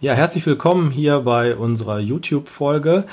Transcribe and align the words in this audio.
Ja, 0.00 0.12
herzlich 0.12 0.44
willkommen 0.44 0.90
hier 0.90 1.20
bei 1.20 1.56
unserer 1.56 1.98
YouTube-Folge. 1.98 3.04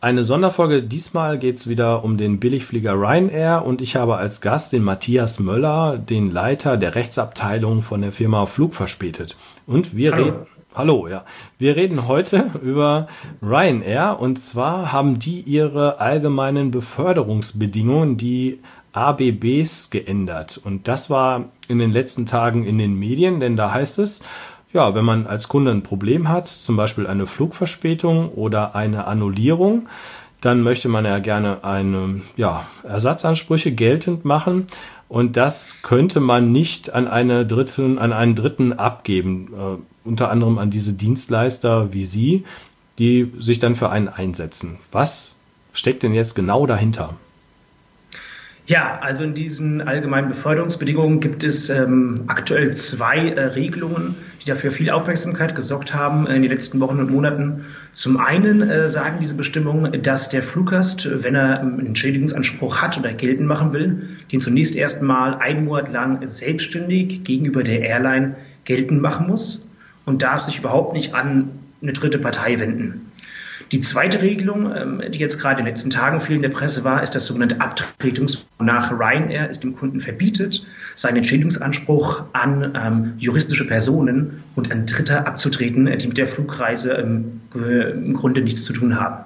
Eine 0.00 0.24
Sonderfolge. 0.24 0.82
Diesmal 0.82 1.38
geht 1.38 1.56
es 1.56 1.68
wieder 1.68 2.04
um 2.04 2.18
den 2.18 2.38
Billigflieger 2.38 2.94
Ryanair 2.94 3.64
und 3.64 3.80
ich 3.80 3.96
habe 3.96 4.16
als 4.16 4.40
Gast 4.40 4.72
den 4.72 4.82
Matthias 4.82 5.38
Möller, 5.38 5.96
den 5.96 6.30
Leiter 6.30 6.76
der 6.76 6.96
Rechtsabteilung 6.96 7.82
von 7.82 8.02
der 8.02 8.12
Firma 8.12 8.46
Flugverspätet. 8.46 9.36
Und 9.66 9.96
wir 9.96 10.16
reden. 10.16 10.46
Hallo, 10.74 11.08
ja. 11.08 11.24
Wir 11.58 11.76
reden 11.76 12.06
heute 12.06 12.50
über 12.62 13.08
Ryanair 13.40 14.18
und 14.20 14.38
zwar 14.38 14.92
haben 14.92 15.18
die 15.18 15.40
ihre 15.40 15.98
allgemeinen 15.98 16.70
Beförderungsbedingungen, 16.70 18.16
die 18.16 18.60
ABBs 18.92 19.90
geändert. 19.90 20.60
Und 20.62 20.88
das 20.88 21.10
war 21.10 21.46
in 21.68 21.78
den 21.78 21.92
letzten 21.92 22.26
Tagen 22.26 22.64
in 22.64 22.76
den 22.78 22.98
Medien, 22.98 23.40
denn 23.40 23.56
da 23.56 23.72
heißt 23.72 23.98
es, 24.00 24.22
ja, 24.72 24.94
wenn 24.94 25.04
man 25.04 25.26
als 25.26 25.48
Kunde 25.48 25.70
ein 25.70 25.82
Problem 25.82 26.28
hat, 26.28 26.48
zum 26.48 26.76
Beispiel 26.76 27.06
eine 27.06 27.26
Flugverspätung 27.26 28.30
oder 28.30 28.74
eine 28.74 29.06
Annullierung, 29.06 29.88
dann 30.40 30.62
möchte 30.62 30.88
man 30.88 31.04
ja 31.04 31.18
gerne 31.18 31.64
eine 31.64 32.20
ja, 32.36 32.66
Ersatzansprüche 32.84 33.72
geltend 33.72 34.24
machen. 34.24 34.66
Und 35.08 35.36
das 35.36 35.78
könnte 35.82 36.20
man 36.20 36.52
nicht 36.52 36.92
an, 36.92 37.08
eine 37.08 37.46
dritten, 37.46 37.98
an 37.98 38.12
einen 38.12 38.34
Dritten 38.34 38.74
abgeben, 38.74 39.48
äh, 39.54 40.06
unter 40.06 40.30
anderem 40.30 40.58
an 40.58 40.70
diese 40.70 40.92
Dienstleister 40.92 41.92
wie 41.92 42.04
Sie, 42.04 42.44
die 42.98 43.32
sich 43.38 43.58
dann 43.58 43.74
für 43.74 43.90
einen 43.90 44.08
einsetzen. 44.08 44.78
Was 44.92 45.36
steckt 45.72 46.02
denn 46.02 46.14
jetzt 46.14 46.34
genau 46.34 46.66
dahinter? 46.66 47.14
Ja, 48.68 48.98
also 49.00 49.24
in 49.24 49.34
diesen 49.34 49.80
allgemeinen 49.80 50.28
Beförderungsbedingungen 50.28 51.20
gibt 51.20 51.42
es 51.42 51.70
ähm, 51.70 52.24
aktuell 52.26 52.76
zwei 52.76 53.30
äh, 53.30 53.40
Regelungen, 53.44 54.14
die 54.42 54.44
dafür 54.44 54.70
viel 54.70 54.90
Aufmerksamkeit 54.90 55.54
gesorgt 55.54 55.94
haben 55.94 56.26
in 56.26 56.42
den 56.42 56.50
letzten 56.50 56.78
Wochen 56.78 57.00
und 57.00 57.10
Monaten. 57.10 57.64
Zum 57.94 58.18
einen 58.18 58.60
äh, 58.60 58.90
sagen 58.90 59.20
diese 59.22 59.36
Bestimmungen, 59.36 60.02
dass 60.02 60.28
der 60.28 60.42
Fluggast, 60.42 61.08
wenn 61.22 61.34
er 61.34 61.60
einen 61.60 61.86
Entschädigungsanspruch 61.86 62.82
hat 62.82 62.98
oder 62.98 63.14
geltend 63.14 63.48
machen 63.48 63.72
will, 63.72 64.06
den 64.30 64.40
zunächst 64.40 64.76
erstmal 64.76 65.36
einen 65.36 65.64
Monat 65.64 65.90
lang 65.90 66.28
selbstständig 66.28 67.24
gegenüber 67.24 67.62
der 67.62 67.80
Airline 67.80 68.36
geltend 68.66 69.00
machen 69.00 69.28
muss 69.28 69.64
und 70.04 70.20
darf 70.20 70.42
sich 70.42 70.58
überhaupt 70.58 70.92
nicht 70.92 71.14
an 71.14 71.52
eine 71.80 71.94
dritte 71.94 72.18
Partei 72.18 72.60
wenden. 72.60 73.07
Die 73.70 73.80
zweite 73.80 74.22
Regelung, 74.22 74.74
ähm, 74.74 75.02
die 75.10 75.18
jetzt 75.18 75.38
gerade 75.38 75.60
in 75.60 75.66
den 75.66 75.72
letzten 75.72 75.90
Tagen 75.90 76.20
viel 76.20 76.36
in 76.36 76.42
der 76.42 76.48
Presse 76.48 76.84
war, 76.84 77.02
ist 77.02 77.14
das 77.14 77.26
sogenannte 77.26 77.60
Abtretungs 77.60 78.46
nach 78.58 78.90
Ryanair 78.92 79.50
es 79.50 79.60
dem 79.60 79.76
Kunden 79.76 80.00
verbietet, 80.00 80.64
seinen 80.94 81.18
Entschädigungsanspruch 81.18 82.22
an 82.32 82.72
ähm, 82.74 83.12
juristische 83.18 83.66
Personen 83.66 84.42
und 84.54 84.72
an 84.72 84.86
Dritter 84.86 85.26
abzutreten, 85.26 85.98
die 85.98 86.06
mit 86.06 86.16
der 86.16 86.26
Flugreise 86.26 86.92
ähm, 86.92 87.40
im 87.54 88.14
Grunde 88.14 88.40
nichts 88.40 88.64
zu 88.64 88.72
tun 88.72 88.98
haben. 88.98 89.24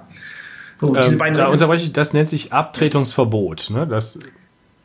So, 0.81 0.95
ähm, 0.95 1.33
da 1.35 1.47
unterbreche 1.47 1.85
ich, 1.85 1.93
das 1.93 2.13
nennt 2.13 2.29
sich 2.29 2.51
Abtretungsverbot. 2.51 3.69
Ne? 3.69 3.87
Das 3.87 4.19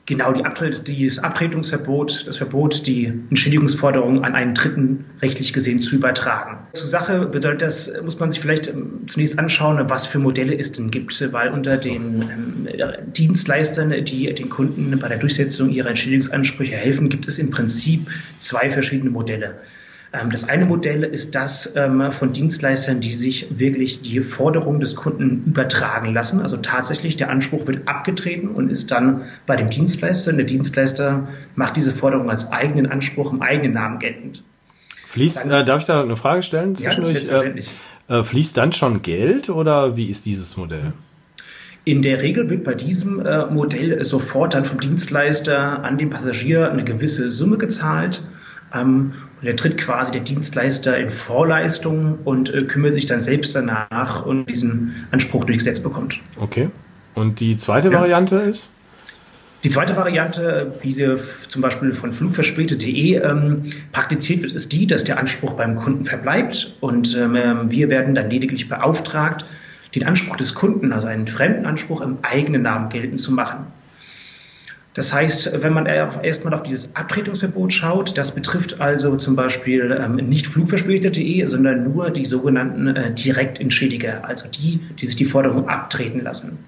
Genau, 0.08 0.32
die 0.32 0.42
dieses 0.84 1.18
Abtretungsverbot, 1.18 2.26
das 2.26 2.38
Verbot, 2.38 2.86
die 2.86 3.12
Entschädigungsforderung 3.28 4.24
an 4.24 4.34
einen 4.34 4.54
Dritten 4.54 5.04
rechtlich 5.20 5.52
gesehen 5.52 5.80
zu 5.80 5.96
übertragen. 5.96 6.56
Zur 6.72 6.86
Sache 6.86 7.26
bedeutet 7.26 7.60
das, 7.60 7.92
muss 8.02 8.18
man 8.18 8.32
sich 8.32 8.40
vielleicht 8.40 8.68
ähm, 8.68 9.06
zunächst 9.06 9.38
anschauen, 9.38 9.78
was 9.90 10.06
für 10.06 10.18
Modelle 10.18 10.58
es 10.58 10.72
denn 10.72 10.90
gibt, 10.90 11.30
weil 11.34 11.50
unter 11.50 11.76
so. 11.76 11.90
den 11.90 12.22
ähm, 12.22 12.68
Dienstleistern, 13.12 14.02
die 14.06 14.32
den 14.32 14.48
Kunden 14.48 14.98
bei 14.98 15.08
der 15.08 15.18
Durchsetzung 15.18 15.68
ihrer 15.68 15.90
Entschädigungsansprüche 15.90 16.74
helfen, 16.74 17.10
gibt 17.10 17.28
es 17.28 17.38
im 17.38 17.50
Prinzip 17.50 18.08
zwei 18.38 18.70
verschiedene 18.70 19.10
Modelle. 19.10 19.56
Ähm, 20.12 20.30
das 20.30 20.48
eine 20.48 20.64
Modell 20.64 21.04
ist 21.04 21.34
das 21.34 21.74
ähm, 21.76 22.12
von 22.12 22.32
Dienstleistern, 22.32 23.00
die 23.00 23.12
sich 23.12 23.58
wirklich 23.58 24.00
die 24.02 24.20
Forderung 24.20 24.80
des 24.80 24.96
Kunden 24.96 25.44
übertragen 25.46 26.12
lassen. 26.12 26.40
Also 26.40 26.56
tatsächlich 26.58 27.16
der 27.16 27.30
Anspruch 27.30 27.66
wird 27.66 27.86
abgetreten 27.86 28.48
und 28.48 28.70
ist 28.70 28.90
dann 28.90 29.22
bei 29.46 29.56
dem 29.56 29.70
Dienstleister. 29.70 30.30
Und 30.30 30.38
der 30.38 30.46
Dienstleister 30.46 31.28
macht 31.56 31.76
diese 31.76 31.92
Forderung 31.92 32.30
als 32.30 32.52
eigenen 32.52 32.86
Anspruch 32.86 33.32
im 33.32 33.42
eigenen 33.42 33.72
Namen 33.72 33.98
geltend. 33.98 34.42
Fließt, 35.08 35.38
dann, 35.38 35.50
äh, 35.50 35.64
darf 35.64 35.80
ich 35.80 35.86
da 35.86 36.02
eine 36.02 36.16
Frage 36.16 36.42
stellen? 36.42 36.76
Zwischendurch? 36.76 37.26
Ja, 37.26 37.42
äh, 37.42 37.62
äh, 38.08 38.24
fließt 38.24 38.56
dann 38.56 38.72
schon 38.72 39.02
Geld 39.02 39.50
oder 39.50 39.96
wie 39.96 40.06
ist 40.08 40.26
dieses 40.26 40.56
Modell? 40.56 40.92
In 41.84 42.02
der 42.02 42.20
Regel 42.20 42.50
wird 42.50 42.64
bei 42.64 42.74
diesem 42.74 43.24
äh, 43.24 43.46
Modell 43.46 44.04
sofort 44.04 44.54
dann 44.54 44.64
vom 44.64 44.80
Dienstleister 44.80 45.84
an 45.84 45.96
den 45.96 46.10
Passagier 46.10 46.70
eine 46.70 46.84
gewisse 46.84 47.30
Summe 47.30 47.56
gezahlt. 47.56 48.22
Ähm, 48.74 49.14
und 49.40 49.46
er 49.46 49.56
tritt 49.56 49.78
quasi 49.78 50.12
der 50.12 50.22
Dienstleister 50.22 50.98
in 50.98 51.10
Vorleistung 51.10 52.18
und 52.24 52.52
äh, 52.52 52.62
kümmert 52.64 52.94
sich 52.94 53.06
dann 53.06 53.20
selbst 53.20 53.54
danach 53.54 54.26
und 54.26 54.46
diesen 54.46 55.06
Anspruch 55.12 55.44
durchgesetzt 55.44 55.82
bekommt. 55.82 56.18
Okay. 56.40 56.68
Und 57.14 57.40
die 57.40 57.56
zweite 57.56 57.90
ja. 57.90 58.00
Variante 58.00 58.36
ist? 58.36 58.70
Die 59.64 59.70
zweite 59.70 59.96
Variante, 59.96 60.72
wie 60.82 60.92
sie 60.92 61.16
zum 61.48 61.62
Beispiel 61.62 61.92
von 61.92 62.12
flugverspätet.de 62.12 63.16
ähm, 63.16 63.72
praktiziert 63.90 64.42
wird, 64.42 64.52
ist 64.52 64.72
die, 64.72 64.86
dass 64.86 65.02
der 65.02 65.18
Anspruch 65.18 65.54
beim 65.54 65.74
Kunden 65.74 66.04
verbleibt 66.04 66.74
und 66.80 67.16
ähm, 67.16 67.36
wir 67.64 67.88
werden 67.88 68.14
dann 68.14 68.30
lediglich 68.30 68.68
beauftragt, 68.68 69.44
den 69.96 70.04
Anspruch 70.04 70.36
des 70.36 70.54
Kunden, 70.54 70.92
also 70.92 71.08
einen 71.08 71.26
fremden 71.26 71.66
Anspruch 71.66 72.02
im 72.02 72.18
eigenen 72.22 72.62
Namen 72.62 72.88
geltend 72.88 73.18
zu 73.18 73.32
machen. 73.32 73.66
Das 74.94 75.12
heißt, 75.12 75.62
wenn 75.62 75.72
man 75.72 75.86
erstmal 75.86 76.54
auf 76.54 76.64
dieses 76.64 76.96
Abtretungsverbot 76.96 77.72
schaut, 77.72 78.18
das 78.18 78.34
betrifft 78.34 78.80
also 78.80 79.16
zum 79.16 79.36
Beispiel 79.36 79.96
ähm, 80.00 80.16
nicht 80.16 80.46
flugverspätet.de, 80.46 81.46
sondern 81.46 81.84
nur 81.84 82.10
die 82.10 82.24
sogenannten 82.24 82.88
äh, 82.88 83.14
Direktentschädiger, 83.14 84.24
also 84.24 84.48
die, 84.48 84.80
die 85.00 85.06
sich 85.06 85.16
die 85.16 85.24
Forderung 85.24 85.68
abtreten 85.68 86.22
lassen. 86.22 86.58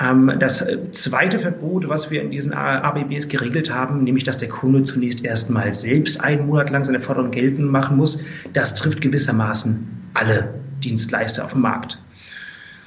Ähm, 0.00 0.32
das 0.38 0.62
äh, 0.62 0.90
zweite 0.92 1.38
Verbot, 1.38 1.88
was 1.88 2.10
wir 2.10 2.22
in 2.22 2.30
diesen 2.30 2.54
ABBs 2.54 3.28
geregelt 3.28 3.72
haben, 3.72 4.02
nämlich 4.02 4.24
dass 4.24 4.38
der 4.38 4.48
Kunde 4.48 4.82
zunächst 4.82 5.22
erstmal 5.22 5.74
selbst 5.74 6.20
einen 6.20 6.46
Monat 6.46 6.70
lang 6.70 6.84
seine 6.84 7.00
Forderung 7.00 7.30
geltend 7.30 7.70
machen 7.70 7.96
muss, 7.96 8.22
das 8.54 8.74
trifft 8.74 9.02
gewissermaßen 9.02 9.86
alle 10.14 10.54
Dienstleister 10.82 11.44
auf 11.44 11.52
dem 11.52 11.60
Markt. 11.60 11.98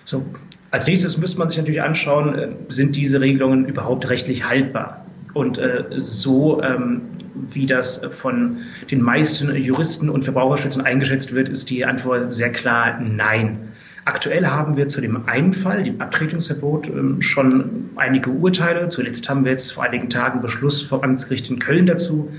So, 0.06 0.26
als 0.74 0.88
nächstes 0.88 1.20
müsste 1.20 1.38
man 1.38 1.50
sich 1.50 1.60
natürlich 1.60 1.84
anschauen, 1.84 2.34
äh, 2.34 2.48
sind 2.70 2.96
diese 2.96 3.22
Regelungen 3.22 3.66
überhaupt 3.66 4.10
rechtlich 4.10 4.50
haltbar? 4.50 5.06
Und 5.36 5.60
äh, 5.60 5.84
so, 5.98 6.64
ähm, 6.64 7.02
wie 7.36 7.68
das 7.68 8.02
von 8.12 8.58
den 8.90 9.04
meisten 9.04 9.56
Juristen 9.56 10.10
und 10.10 10.24
Verbraucherschützern 10.24 10.84
eingeschätzt 10.84 11.36
wird, 11.36 11.48
ist 11.48 11.70
die 11.70 11.86
Antwort 11.86 12.34
sehr 12.34 12.52
klar 12.52 13.00
Nein. 13.00 13.60
Aktuell 14.06 14.48
haben 14.48 14.76
wir 14.76 14.88
zu 14.88 15.00
dem 15.00 15.28
einen 15.28 15.54
Fall, 15.54 15.84
dem 15.84 16.02
Abtretungsverbot, 16.02 16.88
ähm, 16.88 17.22
schon 17.22 17.92
einige 17.96 18.32
Urteile. 18.32 18.90
Zuletzt 18.90 19.30
haben 19.30 19.46
wir 19.46 19.52
jetzt 19.52 19.74
vor 19.74 19.84
einigen 19.84 20.10
Tagen 20.10 20.42
Beschluss 20.42 20.82
vom 20.82 21.02
Amtsgericht 21.02 21.52
in 21.52 21.60
Köln 21.60 21.86
dazu, 21.86 22.32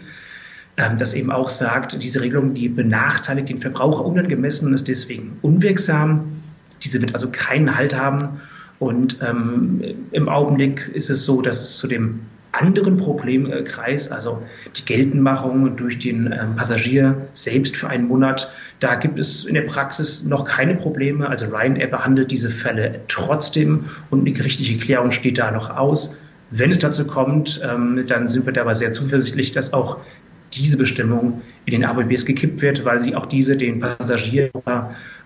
ähm, 0.76 0.98
das 0.98 1.14
eben 1.14 1.30
auch 1.30 1.50
sagt, 1.50 2.02
diese 2.02 2.20
Regelung, 2.20 2.52
die 2.54 2.68
benachteiligt 2.68 3.48
den 3.48 3.60
Verbraucher 3.60 4.04
unangemessen 4.04 4.66
und 4.66 4.74
ist 4.74 4.88
deswegen 4.88 5.38
unwirksam. 5.40 6.33
Diese 6.84 7.00
wird 7.00 7.14
also 7.14 7.30
keinen 7.30 7.76
Halt 7.76 7.96
haben. 7.96 8.40
Und 8.78 9.18
ähm, 9.22 9.82
im 10.12 10.28
Augenblick 10.28 10.88
ist 10.92 11.10
es 11.10 11.24
so, 11.24 11.42
dass 11.42 11.62
es 11.62 11.76
zu 11.76 11.86
dem 11.86 12.20
anderen 12.52 12.96
Problemkreis, 12.96 14.10
also 14.10 14.42
die 14.76 14.84
Geltendmachung 14.84 15.76
durch 15.76 15.98
den 15.98 16.26
ähm, 16.26 16.56
Passagier 16.56 17.26
selbst 17.32 17.76
für 17.76 17.88
einen 17.88 18.06
Monat, 18.06 18.52
da 18.80 18.94
gibt 18.94 19.18
es 19.18 19.44
in 19.44 19.54
der 19.54 19.62
Praxis 19.62 20.22
noch 20.22 20.44
keine 20.44 20.74
Probleme. 20.74 21.28
Also 21.28 21.46
Ryanair 21.46 21.88
behandelt 21.88 22.30
diese 22.30 22.50
Fälle 22.50 23.00
trotzdem 23.08 23.86
und 24.10 24.20
eine 24.20 24.32
gerichtliche 24.32 24.78
Klärung 24.78 25.10
steht 25.10 25.38
da 25.38 25.50
noch 25.50 25.76
aus. 25.76 26.14
Wenn 26.50 26.70
es 26.70 26.78
dazu 26.78 27.06
kommt, 27.06 27.60
ähm, 27.64 28.04
dann 28.06 28.28
sind 28.28 28.46
wir 28.46 28.52
dabei 28.52 28.74
sehr 28.74 28.92
zuversichtlich, 28.92 29.52
dass 29.52 29.72
auch 29.72 29.98
diese 30.52 30.76
Bestimmung 30.76 31.42
in 31.64 31.72
den 31.72 31.84
ABBs 31.84 32.26
gekippt 32.26 32.62
wird, 32.62 32.84
weil 32.84 33.02
sie 33.02 33.16
auch 33.16 33.26
diese 33.26 33.56
den 33.56 33.80
Passagier 33.80 34.50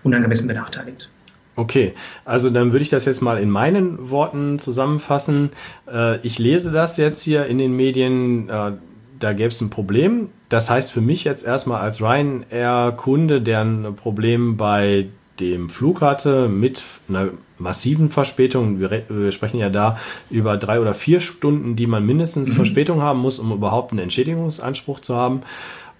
unangemessen 0.01 0.47
benachteiligt. 0.47 1.09
Okay, 1.55 1.93
also 2.23 2.49
dann 2.49 2.71
würde 2.71 2.83
ich 2.83 2.89
das 2.89 3.05
jetzt 3.05 3.21
mal 3.21 3.37
in 3.37 3.49
meinen 3.49 4.09
Worten 4.09 4.59
zusammenfassen. 4.59 5.49
Äh, 5.91 6.19
ich 6.25 6.39
lese 6.39 6.71
das 6.71 6.97
jetzt 6.97 7.21
hier 7.21 7.45
in 7.47 7.57
den 7.57 7.75
Medien, 7.75 8.47
äh, 8.49 8.71
da 9.19 9.33
gäbe 9.33 9.49
es 9.49 9.59
ein 9.59 9.69
Problem. 9.69 10.29
Das 10.47 10.69
heißt 10.69 10.91
für 10.91 11.01
mich 11.01 11.25
jetzt 11.25 11.45
erstmal 11.45 11.81
als 11.81 12.01
Ryanair-Kunde, 12.01 13.41
der 13.41 13.61
ein 13.61 13.95
Problem 13.95 14.57
bei 14.57 15.07
dem 15.39 15.69
Flug 15.69 16.01
hatte 16.01 16.47
mit 16.47 16.83
einer 17.07 17.29
massiven 17.57 18.09
Verspätung. 18.09 18.79
Wir, 18.79 19.03
wir, 19.09 19.31
sprechen 19.31 19.59
ja 19.59 19.69
da 19.69 19.97
über 20.29 20.57
drei 20.57 20.79
oder 20.79 20.93
vier 20.93 21.19
Stunden, 21.19 21.75
die 21.75 21.87
man 21.87 22.05
mindestens 22.05 22.51
mhm. 22.51 22.55
Verspätung 22.55 23.01
haben 23.01 23.19
muss, 23.19 23.39
um 23.39 23.51
überhaupt 23.51 23.91
einen 23.91 23.99
Entschädigungsanspruch 23.99 24.99
zu 24.99 25.15
haben. 25.15 25.41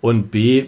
Und 0.02 0.32
B, 0.32 0.66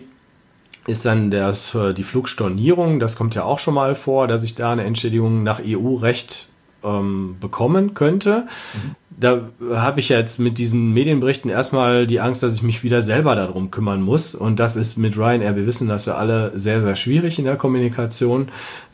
ist 0.88 1.06
dann 1.06 1.32
das, 1.32 1.76
äh, 1.76 1.94
die 1.94 2.04
Flugstornierung. 2.04 3.00
Das 3.00 3.16
kommt 3.16 3.36
ja 3.36 3.44
auch 3.44 3.60
schon 3.60 3.74
mal 3.74 3.96
vor, 3.96 4.28
dass 4.28 4.44
ich 4.44 4.56
da 4.56 4.72
eine 4.72 4.84
Entschädigung 4.84 5.44
nach 5.44 5.60
EU-Recht 5.64 6.48
ähm, 6.84 7.38
bekommen 7.40 7.94
könnte. 7.94 8.48
Mhm 8.74 8.96
da 9.22 9.42
habe 9.74 10.00
ich 10.00 10.10
jetzt 10.10 10.40
mit 10.40 10.58
diesen 10.58 10.94
Medienberichten 10.94 11.52
erstmal 11.52 12.08
die 12.08 12.20
Angst, 12.20 12.42
dass 12.42 12.56
ich 12.56 12.64
mich 12.64 12.84
wieder 12.84 13.02
selber 13.02 13.36
darum 13.36 13.70
kümmern 13.70 14.02
muss. 14.02 14.34
Und 14.34 14.60
das 14.60 14.76
ist 14.76 14.98
mit 14.98 15.16
Ryanair, 15.16 15.56
wir 15.56 15.68
wissen 15.68 15.88
das 15.88 16.08
ja 16.08 16.16
alle, 16.16 16.52
sehr, 16.56 16.82
sehr 16.82 16.96
schwierig 16.96 17.38
in 17.38 17.46
der 17.46 17.56
Kommunikation. 17.56 18.48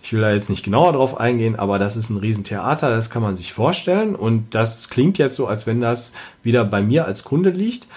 Ich 0.04 0.12
will 0.12 0.22
da 0.22 0.32
jetzt 0.32 0.50
nicht 0.50 0.64
genauer 0.64 0.94
drauf 0.94 1.18
eingehen, 1.20 1.58
aber 1.58 1.80
das 1.80 1.96
ist 1.96 2.10
ein 2.10 2.18
Riesentheater, 2.18 2.90
das 2.90 3.10
kann 3.10 3.22
man 3.22 3.38
sich 3.38 3.54
vorstellen. 3.54 4.16
Und 4.16 4.54
das 4.54 4.90
klingt 4.90 5.18
jetzt 5.18 5.38
so, 5.38 5.48
als 5.48 5.66
wenn 5.66 5.80
das 5.80 6.14
wieder 6.44 6.66
bei 6.66 6.82
mir 6.82 7.06
als 7.06 7.24
Kunde 7.24 7.52
liegt. 7.52 7.88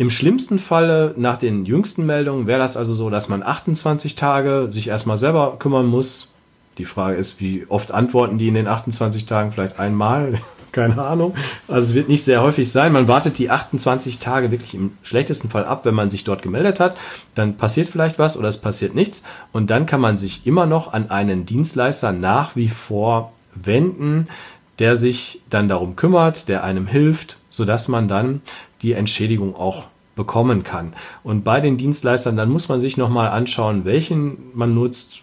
Im 0.00 0.08
schlimmsten 0.08 0.58
Falle, 0.58 1.12
nach 1.18 1.36
den 1.36 1.66
jüngsten 1.66 2.06
Meldungen, 2.06 2.46
wäre 2.46 2.58
das 2.58 2.78
also 2.78 2.94
so, 2.94 3.10
dass 3.10 3.28
man 3.28 3.42
28 3.42 4.14
Tage 4.14 4.68
sich 4.70 4.88
erstmal 4.88 5.18
selber 5.18 5.56
kümmern 5.58 5.84
muss. 5.84 6.32
Die 6.78 6.86
Frage 6.86 7.18
ist, 7.18 7.38
wie 7.38 7.66
oft 7.68 7.92
antworten 7.92 8.38
die 8.38 8.48
in 8.48 8.54
den 8.54 8.66
28 8.66 9.26
Tagen? 9.26 9.52
Vielleicht 9.52 9.78
einmal. 9.78 10.40
keine 10.72 11.02
Ahnung. 11.02 11.34
Also 11.68 11.90
es 11.90 11.94
wird 11.94 12.08
nicht 12.08 12.24
sehr 12.24 12.40
häufig 12.40 12.72
sein. 12.72 12.94
Man 12.94 13.08
wartet 13.08 13.36
die 13.36 13.50
28 13.50 14.18
Tage 14.20 14.50
wirklich 14.50 14.72
im 14.72 14.92
schlechtesten 15.02 15.50
Fall 15.50 15.66
ab, 15.66 15.84
wenn 15.84 15.94
man 15.94 16.08
sich 16.08 16.24
dort 16.24 16.40
gemeldet 16.40 16.80
hat. 16.80 16.96
Dann 17.34 17.58
passiert 17.58 17.90
vielleicht 17.90 18.18
was 18.18 18.38
oder 18.38 18.48
es 18.48 18.56
passiert 18.56 18.94
nichts. 18.94 19.22
Und 19.52 19.68
dann 19.68 19.84
kann 19.84 20.00
man 20.00 20.16
sich 20.16 20.46
immer 20.46 20.64
noch 20.64 20.94
an 20.94 21.10
einen 21.10 21.44
Dienstleister 21.44 22.12
nach 22.12 22.56
wie 22.56 22.68
vor 22.68 23.34
wenden, 23.54 24.28
der 24.78 24.96
sich 24.96 25.42
dann 25.50 25.68
darum 25.68 25.94
kümmert, 25.94 26.48
der 26.48 26.64
einem 26.64 26.86
hilft, 26.86 27.36
sodass 27.50 27.88
man 27.88 28.08
dann 28.08 28.40
die 28.82 28.92
Entschädigung 28.92 29.54
auch 29.54 29.84
bekommen 30.16 30.64
kann. 30.64 30.92
Und 31.22 31.44
bei 31.44 31.60
den 31.60 31.76
Dienstleistern, 31.76 32.36
dann 32.36 32.50
muss 32.50 32.68
man 32.68 32.80
sich 32.80 32.96
nochmal 32.96 33.28
anschauen, 33.28 33.84
welchen 33.84 34.38
man 34.54 34.74
nutzt. 34.74 35.20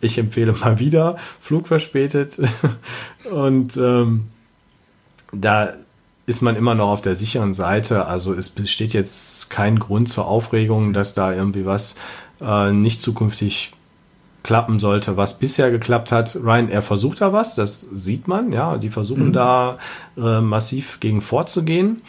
Ich 0.00 0.18
empfehle 0.18 0.52
mal 0.52 0.78
wieder 0.78 1.16
Flug 1.40 1.66
verspätet. 1.68 2.38
Und 3.30 3.76
ähm, 3.76 4.28
da 5.32 5.74
ist 6.26 6.42
man 6.42 6.56
immer 6.56 6.74
noch 6.74 6.88
auf 6.88 7.00
der 7.02 7.14
sicheren 7.14 7.54
Seite. 7.54 8.06
Also 8.06 8.34
es 8.34 8.50
besteht 8.50 8.92
jetzt 8.92 9.48
kein 9.48 9.78
Grund 9.78 10.08
zur 10.08 10.26
Aufregung, 10.26 10.92
dass 10.92 11.14
da 11.14 11.32
irgendwie 11.32 11.64
was 11.64 11.96
äh, 12.40 12.72
nicht 12.72 13.00
zukünftig 13.00 13.72
klappen 14.46 14.78
sollte, 14.78 15.16
was 15.16 15.40
bisher 15.40 15.72
geklappt 15.72 16.12
hat. 16.12 16.36
Ryanair 16.36 16.80
versucht 16.80 17.20
da 17.20 17.32
was, 17.32 17.56
das 17.56 17.80
sieht 17.80 18.28
man, 18.28 18.52
ja, 18.52 18.78
die 18.78 18.90
versuchen 18.90 19.28
mhm. 19.28 19.32
da 19.32 19.78
äh, 20.16 20.40
massiv 20.40 21.00
gegen 21.00 21.20
vorzugehen. 21.20 22.02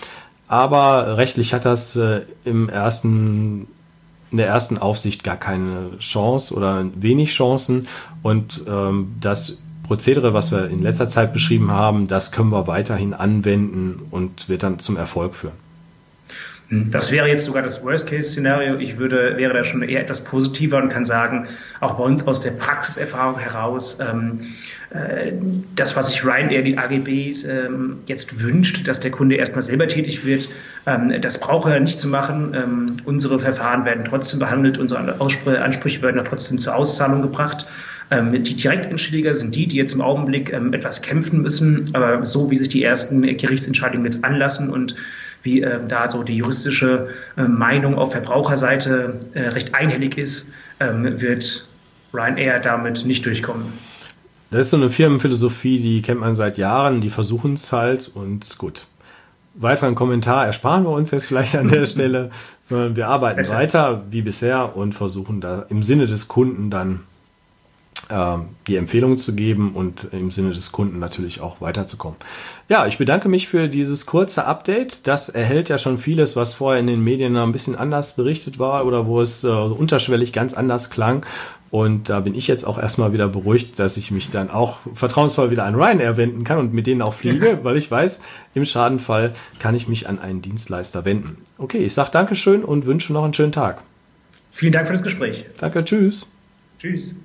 Aber 0.47 1.17
rechtlich 1.17 1.53
hat 1.55 1.65
das 1.65 1.95
äh, 1.95 2.21
im 2.45 2.69
ersten, 2.69 3.67
in 4.31 4.37
der 4.37 4.47
ersten 4.47 4.77
Aufsicht 4.77 5.23
gar 5.23 5.35
keine 5.35 5.97
Chance 5.97 6.53
oder 6.53 6.85
wenig 6.95 7.31
Chancen. 7.31 7.87
Und 8.21 8.63
ähm, 8.67 9.15
das 9.19 9.59
Prozedere, 9.83 10.33
was 10.35 10.51
wir 10.51 10.67
in 10.67 10.83
letzter 10.83 11.07
Zeit 11.07 11.33
beschrieben 11.33 11.71
haben, 11.71 12.07
das 12.07 12.31
können 12.31 12.51
wir 12.51 12.67
weiterhin 12.67 13.15
anwenden 13.15 13.99
und 14.11 14.47
wird 14.47 14.61
dann 14.61 14.77
zum 14.77 14.95
Erfolg 14.95 15.33
führen. 15.33 15.66
Hm, 16.69 16.91
das 16.91 17.11
wäre 17.11 17.27
jetzt 17.27 17.45
sogar 17.45 17.63
das 17.63 17.83
Worst-Case-Szenario. 17.83 18.77
Ich 18.77 18.97
würde, 18.97 19.37
wäre 19.37 19.53
da 19.53 19.63
schon 19.63 19.83
eher 19.83 20.01
etwas 20.01 20.23
positiver 20.23 20.77
und 20.77 20.89
kann 20.89 21.05
sagen, 21.05 21.47
auch 21.79 21.95
bei 21.95 22.03
uns 22.03 22.27
aus 22.27 22.41
der 22.41 22.51
Praxiserfahrung 22.51 23.39
heraus, 23.39 23.99
ähm, 23.99 24.41
äh, 24.89 25.33
das, 25.75 25.95
was 25.95 26.09
sich 26.09 26.23
Ryanair, 26.25 26.63
die 26.63 26.77
AGBs 26.77 27.43
ähm, 27.43 27.99
jetzt 28.05 28.41
wünscht, 28.41 28.87
dass 28.87 28.99
der 28.99 29.11
Kunde 29.11 29.35
erstmal 29.35 29.63
selber 29.63 29.87
tätig 29.87 30.25
wird, 30.25 30.49
ähm, 30.85 31.21
das 31.21 31.39
braucht 31.39 31.69
er 31.69 31.79
nicht 31.79 31.99
zu 31.99 32.07
machen. 32.07 32.53
Ähm, 32.53 32.93
unsere 33.05 33.39
Verfahren 33.39 33.85
werden 33.85 34.05
trotzdem 34.05 34.39
behandelt, 34.39 34.77
unsere 34.77 35.19
Ansprüche 35.19 36.01
werden 36.01 36.23
trotzdem 36.25 36.59
zur 36.59 36.75
Auszahlung 36.75 37.21
gebracht. 37.21 37.65
Ähm, 38.09 38.43
die 38.43 38.55
Direktentschädiger 38.55 39.33
sind 39.33 39.55
die, 39.55 39.67
die 39.67 39.75
jetzt 39.75 39.93
im 39.93 40.01
Augenblick 40.01 40.53
ähm, 40.53 40.73
etwas 40.73 41.01
kämpfen 41.01 41.41
müssen, 41.41 41.89
aber 41.93 42.25
so 42.25 42.49
wie 42.51 42.55
sich 42.57 42.69
die 42.69 42.83
ersten 42.83 43.21
Gerichtsentscheidungen 43.21 44.05
jetzt 44.05 44.23
anlassen 44.23 44.69
und 44.69 44.95
wie 45.43 45.61
äh, 45.61 45.79
da 45.87 46.09
so 46.09 46.23
die 46.23 46.37
juristische 46.37 47.09
äh, 47.37 47.43
Meinung 47.43 47.95
auf 47.95 48.11
Verbraucherseite 48.11 49.19
äh, 49.33 49.47
recht 49.49 49.75
einhellig 49.75 50.17
ist, 50.17 50.49
ähm, 50.79 51.21
wird 51.21 51.67
Ryanair 52.13 52.59
damit 52.59 53.05
nicht 53.05 53.25
durchkommen. 53.25 53.65
Das 54.49 54.65
ist 54.65 54.71
so 54.71 54.77
eine 54.77 54.89
Firmenphilosophie, 54.89 55.79
die 55.79 56.01
kennt 56.01 56.21
man 56.21 56.33
seit 56.33 56.57
Jahren, 56.57 57.01
die 57.01 57.09
versuchen 57.09 57.53
es 57.53 57.71
halt 57.73 58.09
und 58.13 58.57
gut. 58.57 58.87
Weiteren 59.55 59.95
Kommentar 59.95 60.45
ersparen 60.45 60.83
wir 60.83 60.91
uns 60.91 61.11
jetzt 61.11 61.25
vielleicht 61.25 61.55
an 61.55 61.67
der 61.67 61.85
Stelle, 61.87 62.29
sondern 62.61 62.95
wir 62.95 63.07
arbeiten 63.07 63.37
Besser. 63.37 63.55
weiter 63.55 64.03
wie 64.11 64.21
bisher 64.21 64.75
und 64.77 64.93
versuchen 64.93 65.41
da 65.41 65.65
im 65.69 65.83
Sinne 65.83 66.07
des 66.07 66.27
Kunden 66.27 66.69
dann 66.69 66.91
ähm, 66.91 67.01
die 68.09 68.75
Empfehlung 68.77 69.17
zu 69.17 69.35
geben 69.35 69.73
und 69.73 70.07
im 70.13 70.31
Sinne 70.31 70.53
des 70.53 70.71
Kunden 70.71 70.97
natürlich 70.97 71.41
auch 71.41 71.59
weiterzukommen. 71.59 72.17
Ja, 72.69 72.85
ich 72.85 72.97
bedanke 72.97 73.27
mich 73.27 73.49
für 73.49 73.67
dieses 73.67 74.05
kurze 74.05 74.45
Update. 74.45 75.07
Das 75.07 75.27
erhält 75.27 75.67
ja 75.67 75.77
schon 75.77 75.97
vieles, 75.97 76.35
was 76.35 76.53
vorher 76.53 76.79
in 76.79 76.87
den 76.87 77.01
Medien 77.01 77.35
ein 77.35 77.51
bisschen 77.51 77.75
anders 77.75 78.15
berichtet 78.15 78.59
war 78.59 78.85
oder 78.85 79.07
wo 79.07 79.19
es 79.19 79.43
äh, 79.43 79.47
unterschwellig 79.47 80.31
ganz 80.31 80.53
anders 80.53 80.89
klang. 80.89 81.25
Und 81.69 82.09
da 82.09 82.21
bin 82.21 82.33
ich 82.33 82.47
jetzt 82.47 82.65
auch 82.65 82.79
erstmal 82.79 83.11
wieder 83.11 83.27
beruhigt, 83.27 83.77
dass 83.79 83.97
ich 83.97 84.11
mich 84.11 84.29
dann 84.29 84.49
auch 84.49 84.77
vertrauensvoll 84.95 85.51
wieder 85.51 85.65
an 85.65 85.75
Ryanair 85.75 86.15
wenden 86.15 86.43
kann 86.43 86.59
und 86.59 86.73
mit 86.73 86.87
denen 86.87 87.01
auch 87.01 87.13
fliege, 87.13 87.59
weil 87.63 87.75
ich 87.75 87.91
weiß, 87.91 88.21
im 88.53 88.65
Schadenfall 88.65 89.33
kann 89.59 89.75
ich 89.75 89.87
mich 89.87 90.07
an 90.07 90.19
einen 90.19 90.41
Dienstleister 90.41 91.03
wenden. 91.03 91.37
Okay, 91.57 91.79
ich 91.79 91.93
sage 91.93 92.11
Dankeschön 92.11 92.63
und 92.63 92.85
wünsche 92.85 93.11
noch 93.11 93.23
einen 93.23 93.33
schönen 93.33 93.51
Tag. 93.51 93.81
Vielen 94.53 94.71
Dank 94.71 94.87
für 94.87 94.93
das 94.93 95.03
Gespräch. 95.03 95.45
Danke, 95.59 95.83
tschüss. 95.83 96.31
Tschüss. 96.79 97.17